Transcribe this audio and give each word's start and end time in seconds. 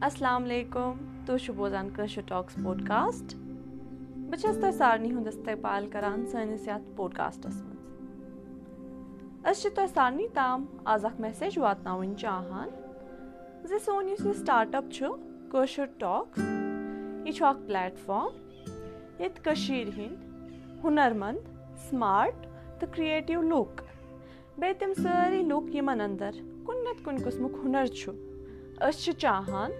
السلام 0.00 0.44
علیکم 0.44 0.92
تُہۍ 1.26 1.54
بوزان 1.56 1.90
کٲشِر 1.90 2.22
ٹاکٕس 2.26 2.54
پوڈکاسٹ۔ 2.64 3.34
بہٕ 4.30 4.40
چھَس 4.40 4.56
تۄہہِ 4.60 4.74
سارنٕے 4.74 5.08
ہُنٛد 5.08 5.26
استقبال 5.26 5.90
کَران 5.90 6.26
سٲنِس 6.26 6.68
یَتھ 6.68 6.96
پوڈکاسٹَس 6.96 7.62
منٛز 7.62 7.76
أسۍ 9.44 9.62
چھِ 9.62 9.70
تۄہہِ 9.74 9.88
سارنٕے 9.94 10.26
تام 10.34 10.64
آز 10.84 11.04
اَکھ 11.04 11.20
میسیج 11.20 11.58
واتناوٕنۍ 11.58 12.14
چاہان۔ 12.14 12.68
زِ 13.64 13.74
سون 13.84 14.08
یُس 14.08 14.26
یہِ 14.26 14.34
سٹاٹ 14.34 14.74
اَپ 14.74 14.84
چھُ 14.92 15.06
کٲشُر 15.50 15.86
ٹاکٕس۔ 15.98 16.38
یہِ 17.26 17.34
چھُ 17.34 17.46
اَکھ 17.46 17.66
پلیٹ 17.66 17.98
فارم 17.98 18.32
ییٚتہِ 19.18 19.44
کٔشیٖرِ 19.44 19.98
ہِنٛدۍ 19.98 20.80
ہُنَر 20.84 21.12
منٛد 21.12 21.76
سٕماٹ 21.90 22.46
تہٕ 22.80 22.92
کرٛیٹِو 22.92 23.42
لُکھ 23.42 23.82
بیٚیہِ 24.58 24.78
تِم 24.78 24.94
سٲری 24.94 25.42
لُکھ 25.42 25.76
یِمَن 25.76 26.00
اَندَر 26.00 26.30
کُنہِ 26.66 26.80
نَتہٕ 26.80 27.04
کُنہِ 27.04 27.24
قٕسمُک 27.24 27.52
ہُنَر 27.64 27.86
چھُ 27.86 28.12
أسۍ 28.80 29.00
چھِ 29.00 29.12
چاہان 29.12 29.70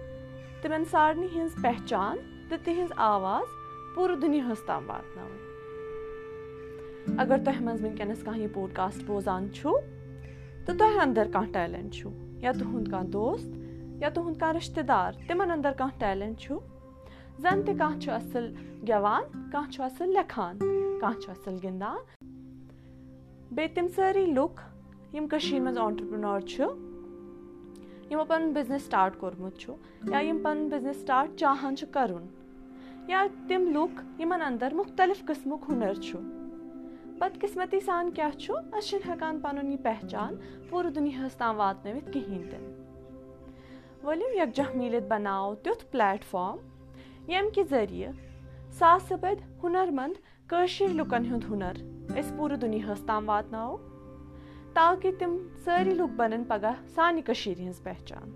تِمَن 0.61 0.83
سارنٕے 0.85 1.27
ہِنٛز 1.35 1.55
پہچان 1.61 2.17
تہٕ 2.49 2.59
تِہِنٛز 2.63 2.91
آواز 2.95 3.47
پوٗرٕ 3.95 4.17
دُنیاہَس 4.21 4.61
تام 4.65 4.89
واتناوٕنۍ۔ 4.89 5.49
اگر 7.19 7.37
تۄہہِ 7.45 7.61
منٛز 7.61 7.83
وٕنکیٚنَس 7.83 8.23
کانٛہہ 8.23 8.41
یہِ 8.41 8.53
پوڈکاسٹ 8.53 9.03
بوزان 9.03 9.53
چھُو 9.53 9.79
تہٕ 10.65 10.77
تۄہہِ 10.77 10.99
اَندَر 11.01 11.27
کانٛہہ 11.33 11.53
ٹیلٮ۪نٛٹ 11.53 11.93
چھُ، 11.93 12.09
یا 12.43 12.51
تُہُنٛد 12.51 12.91
کانٛہہ 12.91 13.11
دوست، 13.11 13.49
یا 14.01 14.09
تُہُنٛد 14.09 14.39
کانٛہہ 14.39 14.57
رِشتہٕ 14.57 14.83
دار 14.83 15.11
تِمَن 15.27 15.51
اَندَر 15.51 15.71
کانٛہہ 15.77 15.99
ٹیلٮ۪نٛٹ 15.99 16.39
چھُ، 16.39 16.57
زَن 17.39 17.61
تہِ 17.65 17.77
کانٛہہ 17.77 17.99
چھُ 17.99 18.11
اَصٕل 18.11 18.55
گٮ۪وان، 18.89 19.49
کانٛہہ 19.51 19.71
چھُ 19.71 19.83
اَصٕل 19.83 20.09
لیکھان 20.09 20.59
کانٛہہ 21.01 21.19
چھُ 21.19 21.29
اَصٕل 21.29 21.57
گِنٛدان۔ 21.63 21.97
بیٚیہِ 23.51 23.75
تِم 23.75 23.87
سٲری 23.87 24.25
لُکھ 24.25 24.61
یِم 25.15 25.27
کٔشیٖرِ 25.27 25.61
منٛز 25.61 25.77
آنٹَرپرٛنور 25.77 26.39
چھُ 26.39 26.63
یِمو 28.09 28.23
پَنُن 28.25 28.51
بِزنِس 28.53 28.81
سٹاٹ 28.81 29.17
کوٚرمُت 29.17 29.57
چھُ، 29.57 29.73
یا 30.11 30.19
یِم 30.19 30.39
پَنُن 30.43 30.69
بِزنِس 30.69 31.01
سٹاٹ 31.01 31.39
چاہان 31.39 31.75
چھِ 31.75 31.87
کَرُن، 31.91 32.25
یا 33.07 33.27
تِم 33.47 33.67
لُکھ 33.67 34.21
یِمَن 34.21 34.41
اَندَر 34.41 34.73
مُختٔلِف 34.73 35.25
قٕسمُک 35.25 35.63
ہُنَر 35.69 35.93
چھُ۔ 35.93 36.19
بدقٕسمٔتی 37.19 37.79
سان 37.79 38.11
کیٛاہ 38.11 38.37
چھُ؟ 38.37 38.55
أسۍ 38.71 38.81
چھِنہٕ 38.81 39.13
ہٮ۪کان 39.13 39.39
پَنُن 39.39 39.71
یہِ 39.71 39.83
پہچان 39.83 40.35
پوٗرٕ 40.69 40.91
دُنیاہَس 40.91 41.35
تام 41.35 41.59
واتنٲوِتھ 41.59 42.11
کِہیٖنۍ 42.11 42.49
تہِ۔ 42.51 42.59
ؤلِو 44.03 44.25
یَکجاہ 44.35 44.77
میٖلِتھ 44.77 45.05
بَناوو 45.05 45.55
تیُتھ 45.55 45.85
پلیٹ 45.85 46.23
فارم 46.23 46.57
ییٚمہِ 47.31 47.53
کہِ 47.53 47.63
ذٔریعہٕ 47.69 48.13
ساسہٕ 48.71 49.17
بٔدۍ 49.17 49.59
ہُنَر 49.63 49.87
منٛد 49.91 50.47
کٲشِر 50.47 50.87
لُکَن 50.93 51.25
ہُنٛد 51.25 51.43
ہُنَر 51.49 51.75
أسۍ 52.19 52.37
پوٗرٕ 52.37 52.57
دُنیاہَس 52.57 53.01
تام 53.05 53.29
واتناوو۔ 53.29 53.77
تاکہِ 54.79 55.11
تِم 55.19 55.37
سٲری 55.65 55.89
لُکھ 55.89 56.11
بَنَن 56.11 56.43
پَگاہ 56.47 56.73
سانہِ 56.95 57.23
کٔشیٖرِ 57.23 57.61
ہِنٛز 57.61 57.83
پہچان۔ 57.83 58.29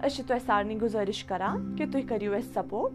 أسۍ 0.00 0.16
چھِ 0.16 0.24
تۄہہِ 0.26 0.40
سارنٕے 0.46 0.78
گُزٲرِش 0.82 1.24
کَران 1.24 1.76
کہِ 1.76 1.92
تُہۍ 1.92 2.02
کٔرِو 2.08 2.34
اَسہِ 2.34 2.52
سَپوٹ۔ 2.54 2.92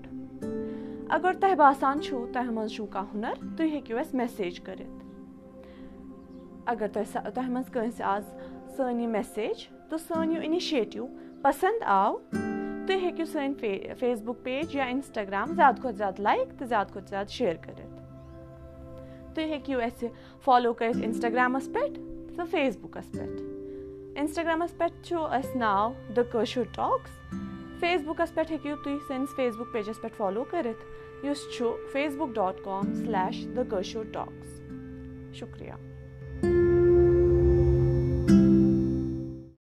اگر 1.09 1.31
تۄہہِ 1.39 1.55
باسان 1.55 2.01
چھُو 2.01 2.27
تۄہہِ 2.33 2.47
منٛز 2.47 2.71
چھُو 2.71 2.85
کانٛہہ 2.85 3.11
ہُنَر، 3.13 3.57
تُہۍ 3.57 3.67
ہیٚکِو 3.67 3.97
اَسہِ 3.97 4.15
میسیج 4.15 4.59
کٔرِتھ۔ 4.59 5.05
اگر 6.65 6.87
تۄہہِ 6.93 7.33
تۄہہِ 7.33 7.49
منٛز 7.49 7.71
کٲنٛسہِ 7.71 8.01
آز 8.01 8.23
سٲنۍ 8.77 8.99
یہِ 8.99 9.07
میسیج 9.07 9.67
تہٕ 9.89 9.99
سٲنۍ 10.07 10.31
یہِ 10.31 10.43
اِنِشیٹِو 10.43 11.07
پَسنٛد 11.41 11.83
آو، 11.85 12.17
تُہۍ 12.87 13.01
ہیٚکِو 13.01 13.25
سٲنۍ 13.25 13.93
فیس 13.99 14.21
بُک 14.21 14.43
پیج 14.43 14.75
یا 14.75 14.83
اِنسٹاگرٛام 14.83 15.53
زیادٕ 15.53 15.75
کھۄتہٕ 15.75 15.97
زیادٕ 15.97 16.19
لایک 16.19 16.59
تہٕ 16.59 16.67
زیادٕ 16.67 16.91
کھۄتہٕ 16.91 17.09
زیادٕ 17.09 17.29
شِیر 17.29 17.55
کٔرِتھ۔ 17.61 17.92
تُہۍ 19.35 19.45
ہیٚکِو 19.49 19.79
اَسہِ 19.81 20.07
فالو 20.45 20.73
کٔرِتھ 20.73 21.03
اِنسٹاگرٛامَس 21.03 21.69
پٮ۪ٹھ 21.73 21.99
تہٕ 22.35 22.45
فیس 22.51 22.77
بُکَس 22.81 23.11
پٮ۪ٹھ 23.11 23.41
اِنسٹاگرٛامَس 24.19 24.77
پٮ۪ٹھ 24.77 25.05
چھُ 25.05 25.25
اَسہِ 25.37 25.57
ناو 25.57 25.91
دَ 26.15 26.19
کٲشُر 26.31 26.63
ٹاکٕس 26.75 27.11
فیس 27.79 28.01
بُکَس 28.05 28.33
پٮ۪ٹھ 28.33 28.51
ہیٚکِو 28.51 28.75
تُہۍ 28.83 28.97
سٲنِس 29.07 29.35
فیس 29.35 29.55
بُک 29.57 29.71
پیجَس 29.73 30.01
پٮ۪ٹھ 30.01 30.15
فالو 30.17 30.43
کٔرِتھ 30.51 31.25
یُس 31.25 31.47
چھُ 31.53 31.75
Facebook 32.15 32.35
dot 32.35 32.63
com 32.63 32.93
slash 32.93 33.45
the 33.55 33.59
Kashur 33.69 34.03
talks 34.11 34.61
شُکریہ 35.39 35.73